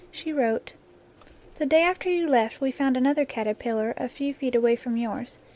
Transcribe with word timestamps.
She 0.09 0.33
wrote: 0.33 0.73
The 1.59 1.67
day 1.67 1.83
after 1.83 2.09
you 2.09 2.25
left 2.25 2.59
we 2.59 2.71
found 2.71 2.97
another 2.97 3.23
caterpillar, 3.23 3.93
a 3.97 4.09
few 4.09 4.33
feet 4.33 4.55
away 4.55 4.75
from 4.75 4.97
yours. 4.97 5.37